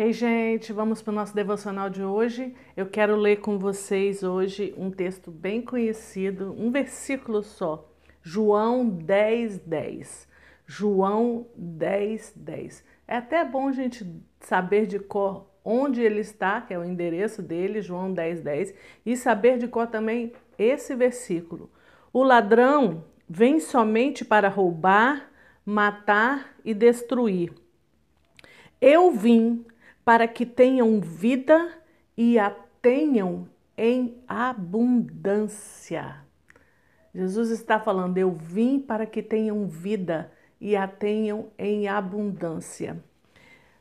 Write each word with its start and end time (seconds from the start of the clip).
Ei, 0.00 0.12
gente, 0.12 0.72
vamos 0.72 1.02
para 1.02 1.10
o 1.10 1.14
nosso 1.16 1.34
devocional 1.34 1.90
de 1.90 2.04
hoje. 2.04 2.54
Eu 2.76 2.86
quero 2.86 3.16
ler 3.16 3.40
com 3.40 3.58
vocês 3.58 4.22
hoje 4.22 4.72
um 4.76 4.92
texto 4.92 5.28
bem 5.28 5.60
conhecido, 5.60 6.54
um 6.56 6.70
versículo 6.70 7.42
só. 7.42 7.84
João 8.22 8.88
10, 8.88 9.58
10. 9.58 10.28
João 10.64 11.48
10, 11.56 12.32
10. 12.36 12.84
É 13.08 13.16
até 13.16 13.44
bom 13.44 13.66
a 13.66 13.72
gente 13.72 14.06
saber 14.38 14.86
de 14.86 15.00
cor 15.00 15.50
onde 15.64 16.00
ele 16.00 16.20
está, 16.20 16.60
que 16.60 16.72
é 16.72 16.78
o 16.78 16.84
endereço 16.84 17.42
dele, 17.42 17.82
João 17.82 18.12
10, 18.12 18.40
10, 18.42 18.74
e 19.04 19.16
saber 19.16 19.58
de 19.58 19.66
cor 19.66 19.88
também 19.88 20.32
esse 20.56 20.94
versículo. 20.94 21.68
O 22.12 22.22
ladrão 22.22 23.02
vem 23.28 23.58
somente 23.58 24.24
para 24.24 24.48
roubar, 24.48 25.28
matar 25.66 26.54
e 26.64 26.72
destruir. 26.72 27.52
Eu 28.80 29.10
vim 29.10 29.66
para 30.08 30.26
que 30.26 30.46
tenham 30.46 31.02
vida 31.02 31.70
e 32.16 32.38
a 32.38 32.48
tenham 32.80 33.46
em 33.76 34.16
abundância. 34.26 36.24
Jesus 37.14 37.50
está 37.50 37.78
falando: 37.78 38.16
Eu 38.16 38.32
vim 38.32 38.80
para 38.80 39.04
que 39.04 39.22
tenham 39.22 39.66
vida 39.66 40.32
e 40.58 40.74
a 40.74 40.88
tenham 40.88 41.50
em 41.58 41.88
abundância. 41.88 43.04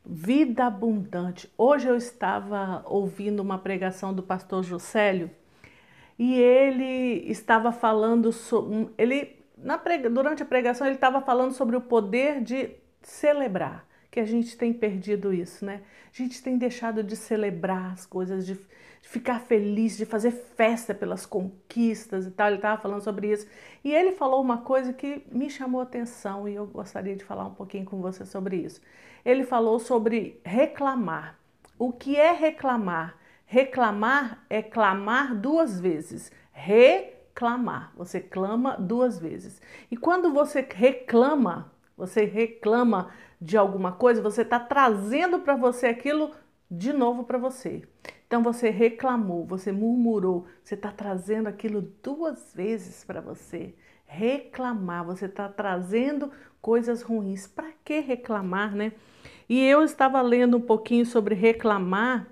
Vida 0.06 0.66
abundante. 0.66 1.50
Hoje 1.58 1.88
eu 1.88 1.96
estava 1.96 2.84
ouvindo 2.86 3.40
uma 3.40 3.58
pregação 3.58 4.14
do 4.14 4.22
pastor 4.22 4.64
Juscelio 4.64 5.32
e 6.20 6.38
ele 6.38 7.24
estava 7.32 7.72
falando 7.72 8.34
sobre. 8.34 8.90
Ele, 8.98 9.46
na 9.58 9.80
durante 10.12 10.44
a 10.44 10.46
pregação, 10.46 10.86
ele 10.86 10.98
estava 10.98 11.22
falando 11.22 11.54
sobre 11.54 11.78
o 11.78 11.82
poder 11.82 12.44
de 12.44 12.72
celebrar 13.02 13.88
que 14.10 14.20
a 14.20 14.26
gente 14.26 14.58
tem 14.58 14.74
perdido 14.74 15.34
isso, 15.34 15.66
né? 15.66 15.82
A 16.14 16.18
gente 16.18 16.42
tem 16.42 16.58
deixado 16.58 17.04
de 17.04 17.16
celebrar 17.16 17.94
as 17.94 18.06
coisas, 18.06 18.46
de, 18.46 18.58
ficar 19.08 19.40
feliz, 19.40 19.96
de 19.96 20.06
fazer 20.06 20.32
festa 20.32 20.94
pelas 20.94 21.26
conquistas 21.26 22.26
e 22.28 22.32
tal. 22.32 22.48
Ele 22.48 22.58
estava 22.58 22.82
falando 22.82 23.02
sobre 23.02 23.32
isso. 23.32 23.48
E 23.84 23.94
ele 23.94 24.12
falou 24.12 24.42
uma 24.42 24.60
coisa 24.60 24.92
que 24.92 25.24
me 25.32 25.50
chamou 25.50 25.82
atenção 25.82 26.48
e 26.48 26.56
eu 26.56 26.68
gostaria 26.68 27.16
de 27.16 27.24
falar 27.24 27.46
um 27.46 27.54
pouquinho 27.54 27.86
com 27.86 28.02
você 28.02 28.26
sobre 28.26 28.58
isso. 28.58 28.82
Ele 29.24 29.44
falou 29.44 29.80
sobre 29.80 30.40
reclamar. 30.44 31.40
O 31.80 31.92
que 31.94 32.16
é 32.16 32.32
reclamar? 32.32 33.18
Reclamar 33.46 34.44
é 34.50 34.62
clamar 34.62 35.36
duas 35.36 35.80
vezes. 35.80 36.32
Reclamar. 36.52 37.94
Você 37.96 38.20
clama 38.20 38.76
duas 38.78 39.20
vezes. 39.20 39.62
E 39.90 39.96
quando 39.96 40.34
você 40.34 40.68
reclama, 40.70 41.72
você 41.98 42.24
reclama 42.24 43.10
de 43.42 43.58
alguma 43.58 43.92
coisa, 43.92 44.22
você 44.22 44.44
está 44.44 44.60
trazendo 44.60 45.40
para 45.40 45.56
você 45.56 45.88
aquilo 45.88 46.32
de 46.70 46.94
novo 46.94 47.24
para 47.24 47.38
você. 47.38 47.84
Então 48.28 48.44
você 48.44 48.70
reclamou, 48.70 49.46
você 49.46 49.72
murmurou, 49.72 50.46
você 50.62 50.76
está 50.76 50.92
trazendo 50.92 51.48
aquilo 51.48 51.82
duas 52.04 52.54
vezes 52.54 53.04
para 53.04 53.22
você. 53.22 53.74
Reclamar, 54.06 55.06
você 55.06 55.26
está 55.26 55.48
trazendo 55.48 56.32
coisas 56.62 57.02
ruins. 57.02 57.48
Para 57.48 57.72
que 57.84 58.00
reclamar, 58.00 58.76
né? 58.76 58.92
E 59.48 59.64
eu 59.66 59.82
estava 59.82 60.22
lendo 60.22 60.58
um 60.58 60.62
pouquinho 60.62 61.06
sobre 61.06 61.34
reclamar. 61.36 62.28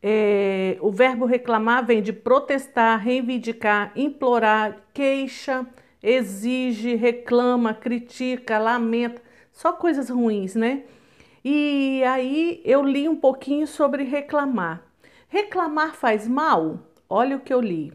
É, 0.00 0.78
o 0.80 0.92
verbo 0.92 1.26
reclamar 1.26 1.84
vem 1.84 2.00
de 2.00 2.12
protestar, 2.12 3.00
reivindicar, 3.00 3.90
implorar, 3.96 4.84
queixa, 4.94 5.66
exige, 6.02 6.94
reclama, 6.94 7.74
critica, 7.74 8.58
lamenta, 8.58 9.22
só 9.52 9.72
coisas 9.72 10.08
ruins, 10.08 10.54
né? 10.54 10.84
E 11.44 12.02
aí 12.04 12.60
eu 12.64 12.82
li 12.82 13.08
um 13.08 13.16
pouquinho 13.16 13.66
sobre 13.66 14.02
reclamar. 14.04 14.82
Reclamar 15.28 15.94
faz 15.94 16.26
mal? 16.26 16.80
Olha 17.08 17.36
o 17.36 17.40
que 17.40 17.52
eu 17.52 17.60
li. 17.60 17.92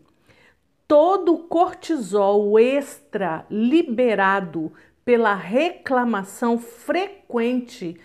Todo 0.88 1.38
cortisol 1.38 2.60
extra 2.60 3.46
liberado 3.50 4.72
pela 5.04 5.34
reclamação 5.34 6.58
frequente 6.58 8.00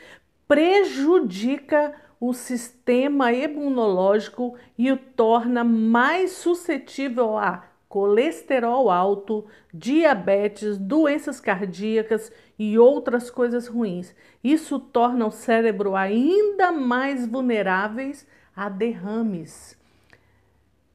prejudica 0.46 1.94
o 2.20 2.32
sistema 2.32 3.32
imunológico 3.32 4.56
e 4.76 4.90
o 4.90 4.96
torna 4.96 5.62
mais 5.62 6.32
suscetível 6.32 7.36
a 7.36 7.67
colesterol 7.88 8.90
alto, 8.90 9.46
diabetes, 9.72 10.76
doenças 10.76 11.40
cardíacas 11.40 12.30
e 12.58 12.78
outras 12.78 13.30
coisas 13.30 13.66
ruins. 13.66 14.14
Isso 14.44 14.78
torna 14.78 15.26
o 15.26 15.30
cérebro 15.30 15.96
ainda 15.96 16.70
mais 16.70 17.26
vulneráveis 17.26 18.26
a 18.54 18.68
derrames. 18.68 19.78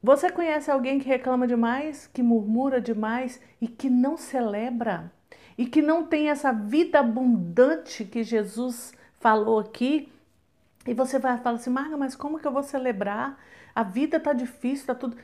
Você 0.01 0.29
conhece 0.29 0.69
alguém 0.69 0.99
que 0.99 1.07
reclama 1.07 1.47
demais, 1.47 2.07
que 2.07 2.21
murmura 2.21 2.81
demais 2.81 3.39
e 3.61 3.67
que 3.67 3.89
não 3.89 4.17
celebra? 4.17 5.11
E 5.57 5.65
que 5.65 5.81
não 5.81 6.05
tem 6.05 6.29
essa 6.29 6.51
vida 6.51 6.99
abundante 6.99 8.03
que 8.03 8.21
Jesus 8.21 8.93
falou 9.19 9.59
aqui? 9.59 10.11
E 10.85 10.93
você 10.93 11.17
vai 11.17 11.37
falar 11.37 11.55
assim, 11.55 11.69
Marga, 11.69 11.95
mas 11.95 12.15
como 12.15 12.37
que 12.37 12.45
eu 12.45 12.51
vou 12.51 12.63
celebrar? 12.63 13.39
A 13.73 13.83
vida 13.83 14.19
tá 14.19 14.33
difícil, 14.33 14.87
tá 14.87 14.93
tudo. 14.93 15.15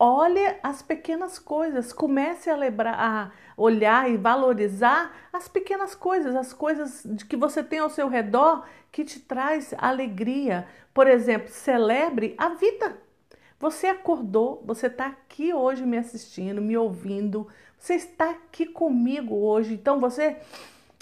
Olhe 0.00 0.40
as 0.62 0.80
pequenas 0.80 1.40
coisas, 1.40 1.92
comece 1.92 2.48
a, 2.48 2.56
a 2.56 3.30
olhar 3.56 4.08
e 4.08 4.16
valorizar 4.16 5.12
as 5.32 5.48
pequenas 5.48 5.92
coisas, 5.92 6.36
as 6.36 6.52
coisas 6.52 7.04
que 7.28 7.36
você 7.36 7.64
tem 7.64 7.80
ao 7.80 7.90
seu 7.90 8.08
redor 8.08 8.64
que 8.92 9.04
te 9.04 9.18
traz 9.18 9.74
alegria. 9.76 10.68
Por 10.94 11.08
exemplo, 11.08 11.48
celebre 11.48 12.34
a 12.38 12.50
vida. 12.50 12.96
Você 13.58 13.88
acordou, 13.88 14.62
você 14.64 14.86
está 14.86 15.06
aqui 15.06 15.52
hoje 15.52 15.84
me 15.84 15.98
assistindo, 15.98 16.62
me 16.62 16.76
ouvindo, 16.76 17.48
você 17.76 17.94
está 17.94 18.30
aqui 18.30 18.66
comigo 18.66 19.34
hoje, 19.34 19.74
então 19.74 19.98
você 19.98 20.36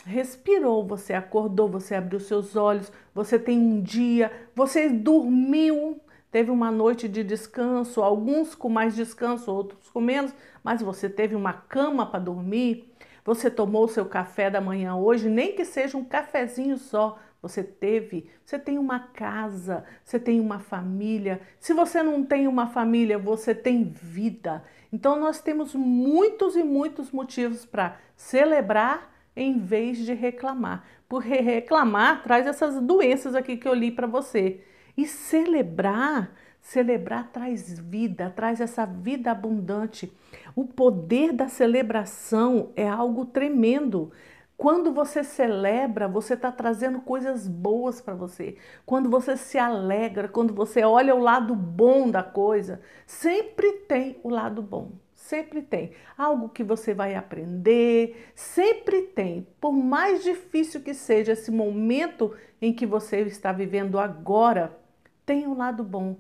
respirou, 0.07 0.87
você 0.87 1.13
acordou, 1.13 1.69
você 1.69 1.95
abriu 1.95 2.19
seus 2.19 2.57
olhos, 2.57 2.91
você 3.15 3.39
tem 3.39 3.59
um 3.59 3.83
dia, 3.83 4.33
você 4.55 4.89
dormiu, 4.89 6.01
teve 6.37 6.51
uma 6.51 6.71
noite 6.71 7.09
de 7.09 7.25
descanso, 7.25 8.03
alguns 8.03 8.55
com 8.55 8.69
mais 8.69 8.95
descanso, 8.95 9.51
outros 9.51 9.89
com 9.89 10.03
menos, 10.03 10.35
mas 10.63 10.83
você 10.83 11.09
teve 11.09 11.35
uma 11.35 11.55
cama 11.55 12.05
para 12.05 12.19
dormir, 12.19 12.93
você 13.25 13.51
tomou 13.51 13.89
seu 13.89 14.05
café 14.05 14.51
da 14.51 14.61
manhã 14.61 14.97
hoje, 14.97 15.31
nem 15.31 15.55
que 15.55 15.65
seja 15.65 15.97
um 15.97 16.05
cafezinho 16.05 16.77
só, 16.77 17.19
você 17.41 17.65
teve, 17.65 18.29
você 18.45 18.59
tem 18.59 18.77
uma 18.77 19.01
casa, 19.01 19.87
você 20.05 20.21
tem 20.21 20.39
uma 20.39 20.59
família. 20.59 21.41
Se 21.59 21.73
você 21.73 22.03
não 22.03 22.23
tem 22.23 22.47
uma 22.47 22.67
família, 22.67 23.19
você 23.19 23.55
tem 23.55 23.85
vida. 23.85 24.63
Então 24.93 25.19
nós 25.19 25.41
temos 25.41 25.75
muitos 25.75 26.55
e 26.55 26.63
muitos 26.63 27.11
motivos 27.11 27.65
para 27.65 27.97
celebrar 28.15 29.11
em 29.35 29.59
vez 29.59 29.97
de 29.97 30.13
reclamar. 30.13 30.85
Porque 31.09 31.37
reclamar 31.41 32.23
traz 32.23 32.47
essas 32.47 32.79
doenças 32.79 33.35
aqui 33.35 33.57
que 33.57 33.67
eu 33.67 33.73
li 33.73 33.91
para 33.91 34.07
você. 34.07 34.61
E 34.97 35.07
celebrar, 35.07 36.33
celebrar 36.61 37.31
traz 37.31 37.79
vida, 37.79 38.33
traz 38.35 38.61
essa 38.61 38.87
vida 38.87 39.31
abundante. 39.31 40.13
O 40.55 40.65
poder 40.65 41.33
da 41.33 41.49
celebração 41.49 42.73
é 42.75 42.89
algo 42.89 43.27
tremendo. 43.27 44.11
Quando 44.57 44.91
você 44.91 45.23
celebra, 45.23 46.09
você 46.09 46.33
está 46.33 46.51
trazendo 46.51 47.01
coisas 47.01 47.47
boas 47.47 48.01
para 48.01 48.15
você. 48.15 48.57
Quando 48.87 49.11
você 49.11 49.37
se 49.37 49.59
alegra, 49.59 50.29
quando 50.29 50.55
você 50.55 50.83
olha 50.83 51.15
o 51.15 51.21
lado 51.21 51.55
bom 51.55 52.11
da 52.11 52.23
coisa, 52.23 52.81
sempre 53.07 53.73
tem 53.73 54.19
o 54.23 54.31
lado 54.31 54.63
bom. 54.63 54.93
Sempre 55.15 55.61
tem 55.61 55.93
algo 56.17 56.49
que 56.49 56.63
você 56.63 56.95
vai 56.95 57.15
aprender, 57.15 58.31
sempre 58.35 59.03
tem. 59.03 59.47
Por 59.61 59.73
mais 59.73 60.23
difícil 60.23 60.81
que 60.81 60.95
seja 60.95 61.33
esse 61.33 61.51
momento 61.51 62.33
em 62.63 62.73
que 62.73 62.87
você 62.87 63.23
está 63.23 63.53
vivendo 63.53 63.99
agora, 63.99 64.79
tem 65.27 65.47
um 65.47 65.57
lado 65.57 65.83
bom, 65.83 66.17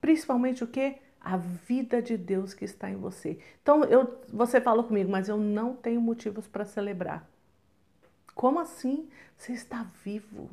principalmente 0.00 0.62
o 0.62 0.66
que? 0.66 0.96
A 1.20 1.36
vida 1.36 2.00
de 2.00 2.16
Deus 2.16 2.54
que 2.54 2.64
está 2.64 2.88
em 2.88 2.96
você. 2.96 3.38
Então, 3.62 3.82
eu, 3.84 4.20
você 4.32 4.60
falou 4.60 4.84
comigo, 4.84 5.10
mas 5.10 5.28
eu 5.28 5.36
não 5.36 5.74
tenho 5.74 6.00
motivos 6.00 6.46
para 6.46 6.64
celebrar. 6.64 7.28
Como 8.34 8.60
assim? 8.60 9.08
Você 9.36 9.52
está 9.52 9.86
vivo. 10.04 10.48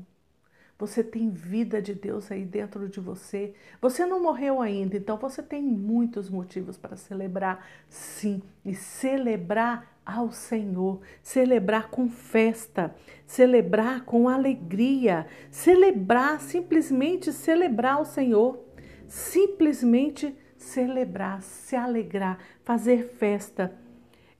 Você 0.81 1.03
tem 1.03 1.29
vida 1.29 1.79
de 1.79 1.93
Deus 1.93 2.31
aí 2.31 2.43
dentro 2.43 2.89
de 2.89 2.99
você. 2.99 3.53
Você 3.79 4.03
não 4.03 4.19
morreu 4.19 4.59
ainda, 4.59 4.97
então 4.97 5.15
você 5.15 5.43
tem 5.43 5.61
muitos 5.61 6.27
motivos 6.27 6.75
para 6.75 6.95
celebrar, 6.95 7.63
sim, 7.87 8.41
e 8.65 8.73
celebrar 8.73 9.90
ao 10.17 10.31
Senhor, 10.31 11.01
celebrar 11.21 11.89
com 11.89 12.09
festa, 12.09 12.93
celebrar 13.25 14.05
com 14.05 14.27
alegria, 14.27 15.27
celebrar, 15.49 16.39
simplesmente 16.39 17.31
celebrar 17.31 17.95
ao 17.95 18.05
Senhor, 18.05 18.59
simplesmente 19.07 20.35
celebrar, 20.57 21.41
se 21.41 21.75
alegrar, 21.75 22.39
fazer 22.63 23.09
festa. 23.17 23.73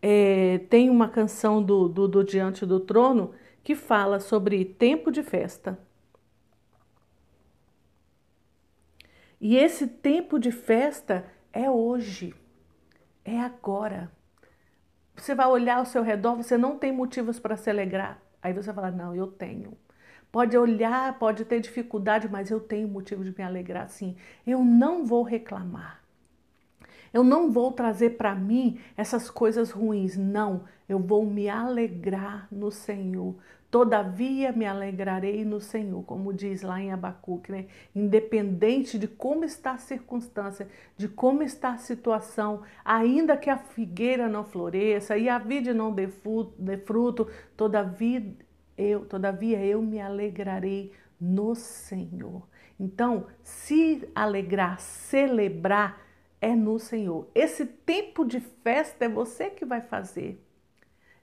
É, 0.02 0.60
tem 0.70 0.90
uma 0.90 1.10
canção 1.10 1.62
do, 1.62 1.88
do, 1.88 2.08
do 2.08 2.24
Diante 2.24 2.66
do 2.66 2.80
Trono 2.80 3.32
que 3.64 3.76
fala 3.76 4.20
sobre 4.20 4.66
tempo 4.66 5.12
de 5.12 5.22
festa. 5.22 5.78
E 9.40 9.58
esse 9.58 9.88
tempo 9.88 10.38
de 10.38 10.52
festa 10.52 11.26
é 11.52 11.70
hoje, 11.70 12.34
é 13.26 13.40
agora. 13.40 14.12
Você 15.22 15.36
vai 15.36 15.46
olhar 15.46 15.78
ao 15.78 15.86
seu 15.86 16.02
redor, 16.02 16.36
você 16.36 16.58
não 16.58 16.80
tem 16.80 16.92
motivos 16.92 17.38
para 17.40 17.56
se 17.56 17.70
alegrar. 17.70 18.20
Aí 18.42 18.54
você 18.54 18.74
fala: 18.74 18.90
Não, 18.90 19.14
eu 19.16 19.28
tenho. 19.28 19.78
Pode 20.32 20.58
olhar, 20.58 21.20
pode 21.20 21.46
ter 21.46 21.60
dificuldade, 21.60 22.28
mas 22.28 22.50
eu 22.50 22.60
tenho 22.60 22.88
motivo 22.88 23.24
de 23.24 23.30
me 23.38 23.44
alegrar 23.44 23.88
sim. 23.88 24.16
Eu 24.48 24.66
não 24.66 25.06
vou 25.06 25.22
reclamar. 25.22 26.02
Eu 27.14 27.24
não 27.24 27.52
vou 27.52 27.72
trazer 27.72 28.18
para 28.18 28.34
mim 28.34 28.80
essas 28.98 29.30
coisas 29.30 29.70
ruins. 29.70 30.18
Não, 30.18 30.64
eu 30.90 30.98
vou 30.98 31.24
me 31.24 31.48
alegrar 31.48 32.48
no 32.52 32.72
Senhor. 32.72 33.36
Todavia 33.72 34.52
me 34.52 34.66
alegrarei 34.66 35.46
no 35.46 35.62
Senhor, 35.62 36.04
como 36.04 36.34
diz 36.34 36.62
lá 36.62 36.82
em 36.82 36.92
Abacuque, 36.92 37.54
né? 37.54 37.68
Independente 37.96 39.00
de 39.00 39.08
como 39.08 39.46
está 39.46 39.72
a 39.72 39.78
circunstância, 39.78 40.68
de 40.98 41.08
como 41.08 41.42
está 41.42 41.76
a 41.76 41.78
situação, 41.78 42.64
ainda 42.84 43.38
que 43.38 43.50
a 43.50 43.58
figueira 43.58 44.28
não 44.28 44.44
floresça 44.44 45.18
e 45.18 45.30
a 45.30 45.40
vide 45.40 45.74
não 45.74 45.94
dê 45.94 46.10
fruto, 46.78 47.30
todavia 47.56 48.36
eu, 48.78 49.06
todavia 49.06 49.66
eu 49.66 49.82
me 49.82 50.02
alegrarei 50.02 50.92
no 51.20 51.56
Senhor. 51.56 52.46
Então, 52.78 53.28
se 53.42 54.06
alegrar, 54.14 54.82
celebrar 54.82 56.02
é 56.42 56.54
no 56.54 56.78
Senhor. 56.78 57.30
Esse 57.34 57.66
tempo 57.66 58.26
de 58.26 58.42
festa 58.42 59.06
é 59.06 59.10
você 59.10 59.50
que 59.50 59.64
vai 59.64 59.80
fazer. 59.80 60.44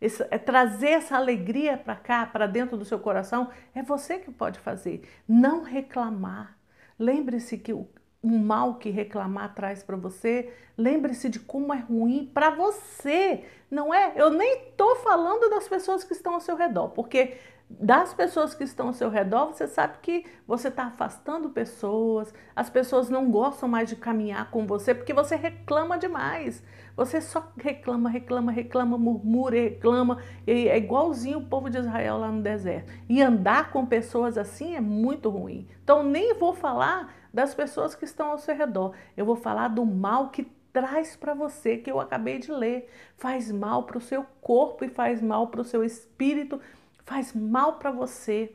Esse, 0.00 0.25
é 0.31 0.39
trazer 0.39 0.91
essa 0.91 1.17
alegria 1.17 1.77
para 1.77 1.97
cá, 1.97 2.27
para 2.27 2.47
dentro 2.47 2.77
do 2.77 2.85
seu 2.85 2.99
coração, 2.99 3.50
é 3.75 3.83
você 3.83 4.19
que 4.19 4.31
pode 4.31 4.59
fazer. 4.61 5.03
Não 5.27 5.62
reclamar. 5.62 6.56
Lembre-se 6.99 7.59
que 7.59 7.73
o, 7.73 7.89
o 8.23 8.29
mal 8.29 8.77
que 8.77 8.91
reclamar 8.91 9.55
traz 9.55 9.83
para 9.83 9.97
você, 9.97 10.53
lembre-se 10.77 11.29
de 11.29 11.41
como 11.41 11.75
é 11.75 11.79
ruim 11.79 12.31
para 12.33 12.50
você. 12.50 13.45
Não 13.71 13.93
é? 13.93 14.12
Eu 14.17 14.31
nem 14.31 14.69
estou 14.69 14.97
falando 14.97 15.50
das 15.50 15.69
pessoas 15.69 16.05
que 16.05 16.12
estão 16.12 16.35
ao 16.35 16.41
seu 16.41 16.56
redor, 16.56 16.91
porque 16.91 17.37
das 17.70 18.15
pessoas 18.15 18.55
que 18.55 18.65
estão 18.65 18.88
ao 18.88 18.94
seu 18.94 19.11
redor, 19.11 19.49
você 19.49 19.67
sabe 19.67 19.99
que 20.00 20.25
você 20.47 20.69
está 20.69 20.85
afastando 20.85 21.50
pessoas, 21.50 22.32
as 22.56 22.70
pessoas 22.70 23.11
não 23.11 23.31
gostam 23.31 23.69
mais 23.69 23.91
de 23.91 23.97
caminhar 23.97 24.50
com 24.50 24.67
você 24.67 24.94
porque 24.94 25.12
você 25.12 25.37
reclama 25.37 25.99
demais. 25.99 26.62
Você 26.97 27.20
só 27.20 27.53
reclama, 27.59 28.09
reclama, 28.09 28.50
reclama, 28.50 28.97
murmura, 28.97 29.55
reclama. 29.55 30.19
É 30.47 30.79
igualzinho 30.79 31.38
o 31.38 31.47
povo 31.47 31.69
de 31.69 31.79
Israel 31.79 32.19
lá 32.19 32.32
no 32.32 32.43
deserto. 32.43 32.91
E 33.09 33.23
andar 33.23 33.71
com 33.71 33.85
pessoas 33.85 34.38
assim 34.38 34.75
é 34.75 34.81
muito 34.81 35.29
ruim. 35.29 35.69
Então, 35.85 36.03
nem 36.03 36.35
vou 36.35 36.55
falar 36.55 37.14
das 37.32 37.55
pessoas 37.55 37.94
que 37.94 38.05
estão 38.05 38.31
ao 38.31 38.38
seu 38.38 38.56
redor. 38.56 38.94
Eu 39.17 39.26
vou 39.26 39.37
falar 39.37 39.69
do 39.69 39.85
mal 39.85 40.31
que 40.31 40.50
traz 40.73 41.14
para 41.14 41.35
você, 41.35 41.76
que 41.76 41.91
eu 41.91 42.00
acabei 42.00 42.38
de 42.38 42.50
ler. 42.50 42.91
Faz 43.17 43.53
mal 43.53 43.85
para 43.85 43.99
o 43.99 44.00
seu 44.00 44.25
corpo 44.41 44.85
e 44.85 44.88
faz 44.88 45.23
mal 45.23 45.49
para 45.49 45.61
o 45.61 45.64
seu 45.64 45.85
espírito 45.85 46.61
faz 47.08 47.32
mal 47.32 47.78
para 47.78 47.90
você. 47.90 48.55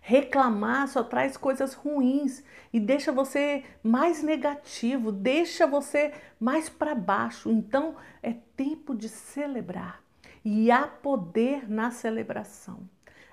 Reclamar 0.00 0.88
só 0.88 1.02
traz 1.02 1.36
coisas 1.36 1.74
ruins 1.74 2.42
e 2.72 2.78
deixa 2.78 3.12
você 3.12 3.64
mais 3.82 4.22
negativo, 4.22 5.10
deixa 5.10 5.66
você 5.66 6.12
mais 6.38 6.68
para 6.68 6.94
baixo. 6.94 7.50
Então 7.50 7.96
é 8.22 8.34
tempo 8.56 8.94
de 8.94 9.08
celebrar 9.08 10.02
e 10.44 10.70
há 10.70 10.86
poder 10.86 11.68
na 11.70 11.90
celebração, 11.90 12.88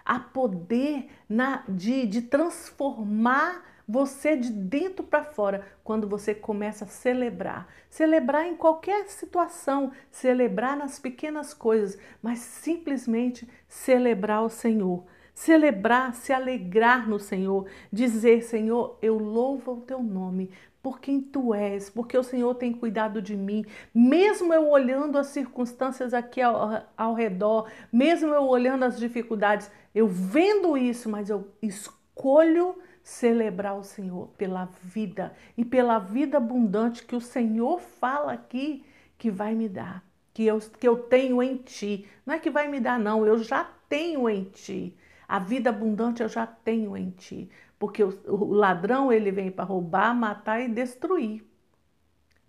há 0.05 0.19
poder 0.19 1.09
na, 1.27 1.63
de, 1.67 2.07
de 2.07 2.23
transformar 2.23 3.63
você 3.87 4.35
de 4.35 4.51
dentro 4.51 5.03
para 5.03 5.23
fora, 5.23 5.65
quando 5.83 6.07
você 6.07 6.33
começa 6.33 6.85
a 6.85 6.87
celebrar. 6.87 7.67
Celebrar 7.89 8.45
em 8.45 8.55
qualquer 8.55 9.07
situação, 9.07 9.91
celebrar 10.09 10.77
nas 10.77 10.99
pequenas 10.99 11.53
coisas, 11.53 11.97
mas 12.21 12.39
simplesmente 12.39 13.47
celebrar 13.67 14.43
o 14.43 14.49
Senhor. 14.49 15.03
Celebrar, 15.33 16.13
se 16.13 16.31
alegrar 16.31 17.09
no 17.09 17.19
Senhor, 17.19 17.67
dizer: 17.91 18.43
Senhor, 18.43 18.97
eu 19.01 19.17
louvo 19.17 19.73
o 19.73 19.81
teu 19.81 20.01
nome, 20.01 20.51
por 20.83 20.99
quem 20.99 21.21
tu 21.21 21.53
és, 21.53 21.89
porque 21.89 22.17
o 22.17 22.23
Senhor 22.23 22.53
tem 22.55 22.73
cuidado 22.73 23.21
de 23.21 23.37
mim, 23.37 23.65
mesmo 23.95 24.53
eu 24.53 24.69
olhando 24.69 25.17
as 25.17 25.27
circunstâncias 25.27 26.13
aqui 26.13 26.41
ao, 26.41 26.85
ao 26.97 27.13
redor, 27.13 27.69
mesmo 27.91 28.33
eu 28.33 28.43
olhando 28.43 28.83
as 28.83 28.99
dificuldades, 28.99 29.71
eu 29.95 30.07
vendo 30.07 30.77
isso, 30.77 31.09
mas 31.09 31.29
eu 31.29 31.47
escolho 31.61 32.75
celebrar 33.03 33.77
o 33.77 33.83
Senhor 33.83 34.29
pela 34.37 34.65
vida 34.81 35.33
e 35.57 35.65
pela 35.65 35.99
vida 35.99 36.37
abundante 36.37 37.05
que 37.05 37.15
o 37.15 37.21
Senhor 37.21 37.81
fala 37.81 38.31
aqui 38.31 38.85
que 39.17 39.29
vai 39.29 39.53
me 39.53 39.67
dar, 39.67 40.03
que 40.33 40.45
eu, 40.45 40.59
que 40.59 40.87
eu 40.87 40.97
tenho 40.97 41.43
em 41.43 41.57
ti. 41.57 42.07
Não 42.25 42.33
é 42.33 42.39
que 42.39 42.49
vai 42.49 42.67
me 42.67 42.79
dar, 42.79 42.97
não, 42.97 43.25
eu 43.25 43.43
já 43.43 43.69
tenho 43.89 44.29
em 44.29 44.45
ti. 44.45 44.95
A 45.27 45.37
vida 45.37 45.69
abundante 45.69 46.23
eu 46.23 46.29
já 46.29 46.47
tenho 46.47 46.95
em 46.95 47.09
ti. 47.11 47.49
Porque 47.77 48.03
o, 48.03 48.17
o 48.27 48.53
ladrão 48.53 49.11
ele 49.11 49.31
vem 49.31 49.51
para 49.51 49.65
roubar, 49.65 50.15
matar 50.15 50.61
e 50.61 50.69
destruir. 50.69 51.45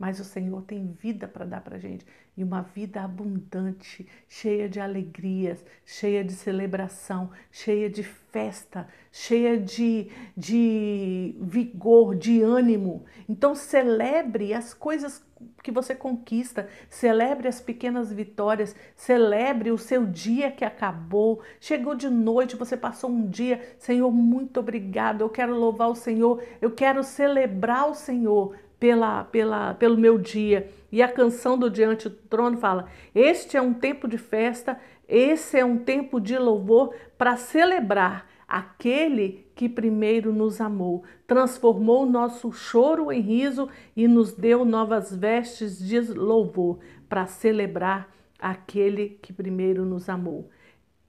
Mas 0.04 0.20
o 0.20 0.24
Senhor 0.24 0.60
tem 0.64 0.92
vida 1.00 1.26
para 1.26 1.46
dar 1.46 1.62
para 1.62 1.78
gente 1.78 2.04
e 2.36 2.44
uma 2.44 2.60
vida 2.60 3.00
abundante, 3.00 4.06
cheia 4.28 4.68
de 4.68 4.78
alegrias, 4.78 5.64
cheia 5.86 6.22
de 6.22 6.32
celebração, 6.32 7.30
cheia 7.50 7.88
de 7.88 8.02
festa, 8.02 8.86
cheia 9.10 9.56
de, 9.56 10.10
de 10.36 11.34
vigor, 11.40 12.14
de 12.14 12.42
ânimo. 12.42 13.06
Então, 13.26 13.54
celebre 13.54 14.52
as 14.52 14.74
coisas 14.74 15.24
que 15.62 15.70
você 15.70 15.94
conquista, 15.94 16.68
celebre 16.88 17.48
as 17.48 17.60
pequenas 17.60 18.12
vitórias, 18.12 18.74
celebre 18.96 19.70
o 19.70 19.78
seu 19.78 20.04
dia 20.04 20.50
que 20.50 20.64
acabou. 20.64 21.40
Chegou 21.60 21.94
de 21.94 22.10
noite, 22.10 22.56
você 22.56 22.76
passou 22.76 23.10
um 23.10 23.26
dia, 23.26 23.74
Senhor, 23.78 24.10
muito 24.10 24.60
obrigado. 24.60 25.20
Eu 25.22 25.30
quero 25.30 25.54
louvar 25.54 25.88
o 25.88 25.94
Senhor, 25.94 26.42
eu 26.60 26.70
quero 26.70 27.02
celebrar 27.02 27.88
o 27.88 27.94
Senhor 27.94 28.54
pela, 28.84 29.24
pela, 29.24 29.72
pelo 29.72 29.96
meu 29.96 30.18
dia. 30.18 30.68
E 30.92 31.02
a 31.02 31.08
canção 31.08 31.56
do 31.56 31.70
Diante 31.70 32.06
do 32.06 32.16
Trono 32.28 32.58
fala: 32.58 32.84
Este 33.14 33.56
é 33.56 33.62
um 33.62 33.72
tempo 33.72 34.06
de 34.06 34.18
festa, 34.18 34.78
esse 35.08 35.58
é 35.58 35.64
um 35.64 35.78
tempo 35.78 36.20
de 36.20 36.36
louvor 36.36 36.94
para 37.16 37.34
celebrar 37.38 38.28
aquele 38.46 39.48
que 39.54 39.70
primeiro 39.70 40.34
nos 40.34 40.60
amou, 40.60 41.02
transformou 41.26 42.04
nosso 42.04 42.52
choro 42.52 43.10
em 43.10 43.22
riso 43.22 43.70
e 43.96 44.06
nos 44.06 44.34
deu 44.34 44.66
novas 44.66 45.16
vestes 45.16 45.78
de 45.78 45.98
louvor 46.00 46.78
para 47.08 47.24
celebrar 47.24 48.14
aquele 48.38 49.18
que 49.22 49.32
primeiro 49.32 49.86
nos 49.86 50.10
amou. 50.10 50.50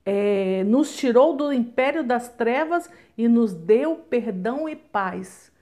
É, 0.02 0.64
nos 0.64 0.96
tirou 0.96 1.36
do 1.36 1.52
império 1.52 2.02
das 2.02 2.26
trevas 2.26 2.90
e 3.18 3.28
nos 3.28 3.52
deu 3.52 3.96
perdão 3.96 4.66
e 4.66 4.74
paz. 4.74 5.52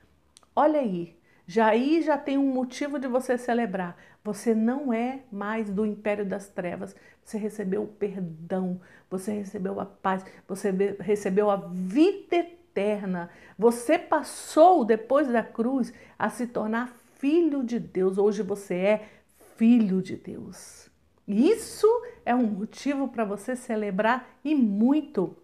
Olha 0.55 0.79
aí, 0.79 1.17
já 1.47 1.67
aí 1.67 2.03
já 2.03 2.17
tem 2.17 2.39
um 2.39 2.53
motivo 2.53 2.99
de 2.99 3.07
você 3.07 3.37
celebrar. 3.37 3.97
Você 4.23 4.55
não 4.55 4.93
é 4.93 5.21
mais 5.31 5.71
do 5.71 5.85
império 5.85 6.25
das 6.25 6.49
trevas. 6.49 6.97
Você 7.23 7.37
recebeu 7.37 7.83
o 7.83 7.89
perdão, 7.89 8.81
você 9.11 9.33
recebeu 9.33 9.79
a 9.81 9.85
paz, 9.85 10.25
você 10.49 10.71
recebeu 11.01 11.51
a 11.51 11.57
vida 11.57 12.37
eterna. 12.37 13.31
Você 13.59 13.99
passou 13.99 14.85
depois 14.85 15.29
da 15.29 15.43
cruz 15.43 15.93
a 16.19 16.31
se 16.31 16.47
tornar 16.47 16.97
filho 17.19 17.63
de 17.63 17.79
Deus. 17.79 18.17
Hoje 18.17 18.43
você 18.43 18.75
é 18.75 19.09
filho 19.57 20.01
de 20.01 20.17
Deus. 20.17 20.91
Isso 21.29 21.87
é 22.25 22.35
um 22.35 22.47
motivo 22.47 23.09
para 23.09 23.25
você 23.25 23.55
celebrar 23.55 24.27
e 24.43 24.55
muito. 24.55 25.37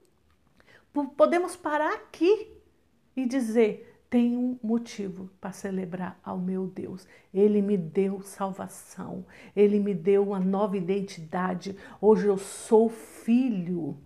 Podemos 1.16 1.57
parar 1.57 1.95
aqui 1.95 2.49
e 3.14 3.26
dizer: 3.26 3.89
tenho 4.10 4.40
um 4.40 4.58
motivo 4.60 5.30
para 5.40 5.52
celebrar 5.52 6.18
ao 6.24 6.36
meu 6.36 6.66
Deus. 6.66 7.06
Ele 7.32 7.62
me 7.62 7.78
deu 7.78 8.20
salvação, 8.20 9.24
ele 9.54 9.78
me 9.78 9.94
deu 9.94 10.24
uma 10.24 10.40
nova 10.40 10.76
identidade. 10.76 11.76
Hoje 12.00 12.26
eu 12.26 12.36
sou 12.36 12.88
filho. 12.88 13.96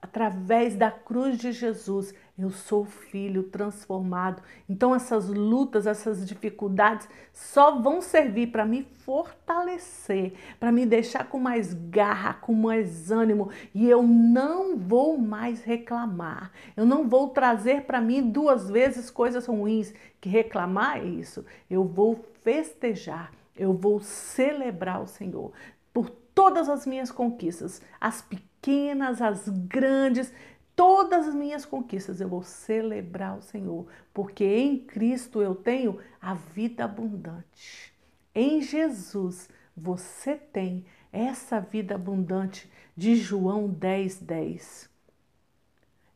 Através 0.00 0.74
da 0.74 0.90
cruz 0.90 1.36
de 1.38 1.52
Jesus, 1.52 2.14
eu 2.40 2.50
sou 2.50 2.84
filho 2.84 3.44
transformado. 3.44 4.42
Então, 4.68 4.94
essas 4.94 5.28
lutas, 5.28 5.86
essas 5.86 6.26
dificuldades 6.26 7.08
só 7.32 7.80
vão 7.80 8.00
servir 8.00 8.48
para 8.48 8.64
me 8.64 8.82
fortalecer, 8.82 10.34
para 10.58 10.72
me 10.72 10.86
deixar 10.86 11.28
com 11.28 11.38
mais 11.38 11.74
garra, 11.74 12.34
com 12.34 12.54
mais 12.54 13.10
ânimo. 13.10 13.50
E 13.74 13.88
eu 13.88 14.02
não 14.02 14.76
vou 14.76 15.18
mais 15.18 15.62
reclamar. 15.62 16.52
Eu 16.76 16.86
não 16.86 17.08
vou 17.08 17.28
trazer 17.28 17.82
para 17.82 18.00
mim 18.00 18.30
duas 18.30 18.70
vezes 18.70 19.10
coisas 19.10 19.46
ruins. 19.46 19.92
Que 20.20 20.28
reclamar 20.28 20.98
é 20.98 21.04
isso. 21.04 21.44
Eu 21.68 21.84
vou 21.84 22.24
festejar, 22.42 23.32
eu 23.56 23.72
vou 23.72 24.00
celebrar 24.00 25.02
o 25.02 25.06
Senhor 25.06 25.52
por 25.92 26.08
todas 26.34 26.68
as 26.68 26.86
minhas 26.86 27.10
conquistas, 27.10 27.82
as 28.00 28.22
pequenas, 28.22 29.20
as 29.20 29.48
grandes 29.48 30.32
todas 30.80 31.28
as 31.28 31.34
minhas 31.34 31.66
conquistas 31.66 32.22
eu 32.22 32.28
vou 32.30 32.42
celebrar 32.42 33.36
o 33.36 33.42
Senhor, 33.42 33.86
porque 34.14 34.46
em 34.46 34.78
Cristo 34.78 35.42
eu 35.42 35.54
tenho 35.54 35.98
a 36.18 36.32
vida 36.32 36.84
abundante. 36.84 37.92
Em 38.34 38.62
Jesus 38.62 39.50
você 39.76 40.36
tem 40.36 40.86
essa 41.12 41.60
vida 41.60 41.96
abundante 41.96 42.72
de 42.96 43.14
João 43.14 43.68
10, 43.68 44.20
10. 44.22 44.88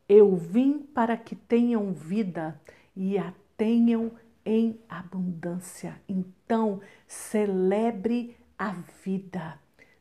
Eu 0.09 0.35
vim 0.35 0.79
para 0.79 1.15
que 1.19 1.37
tenham 1.37 1.93
vida 1.93 2.59
e 2.97 3.19
a 3.19 3.35
tenham 3.59 4.13
em 4.47 4.81
abundância. 4.89 6.01
Então, 6.09 6.81
celebre 7.07 8.35
a 8.59 8.71
vida. 9.05 9.59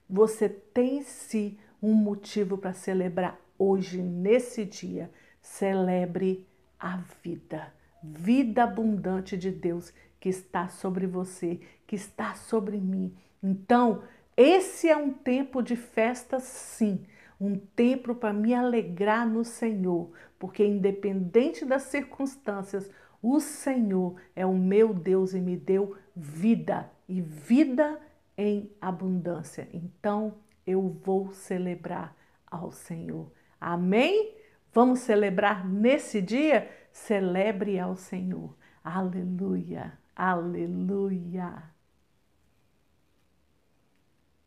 Você 0.10 0.48
tem 0.48 1.02
sim 1.04 1.58
um 1.82 1.94
motivo 1.94 2.58
para 2.58 2.72
celebrar 2.72 3.43
hoje, 3.58 4.02
nesse 4.02 4.66
dia. 4.66 5.10
Celebre 5.42 6.48
a 6.80 6.98
vida. 7.24 7.74
Vida 8.02 8.64
abundante 8.64 9.38
de 9.38 9.52
Deus 9.52 9.94
que 10.20 10.30
está 10.30 10.70
sobre 10.70 11.06
você, 11.06 11.60
que 11.86 11.96
está 11.96 12.34
sobre 12.34 12.78
mim. 12.78 13.14
Então, 13.42 14.04
esse 14.38 14.90
é 14.90 14.96
um 14.96 15.12
tempo 15.12 15.62
de 15.62 15.76
festa, 15.76 16.40
sim, 16.40 17.06
um 17.40 17.58
tempo 17.58 18.16
para 18.16 18.34
me 18.34 18.54
alegrar 18.54 19.28
no 19.28 19.44
Senhor, 19.44 20.12
porque 20.40 20.66
independente 20.66 21.66
das 21.66 21.84
circunstâncias, 21.84 22.90
o 23.22 23.40
Senhor 23.40 24.16
é 24.36 24.46
o 24.46 24.54
meu 24.54 24.94
Deus 24.94 25.34
e 25.34 25.40
me 25.40 25.56
deu 25.56 25.96
vida 26.16 26.90
e 27.08 27.22
vida 27.22 28.00
em 28.38 28.72
abundância. 28.82 29.68
Então 29.74 30.36
eu 30.66 30.90
vou 31.04 31.32
celebrar 31.34 32.16
ao 32.46 32.72
Senhor. 32.72 33.32
Amém? 33.64 34.36
Vamos 34.74 35.00
celebrar 35.00 35.66
nesse 35.66 36.22
dia? 36.22 36.70
Celebre 36.92 37.80
ao 37.80 37.96
Senhor. 37.96 38.54
Aleluia, 38.84 39.98
aleluia. 40.14 41.73